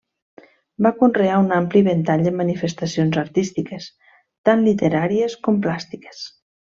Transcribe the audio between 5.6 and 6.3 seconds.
plàstiques.